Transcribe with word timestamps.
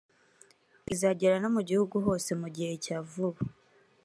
izagera 0.93 1.35
no 1.43 1.49
mu 1.55 1.61
gihugu 1.69 1.95
hose 2.05 2.29
mu 2.41 2.47
gihe 2.55 2.73
cya 2.85 2.97
vuba 3.09 3.41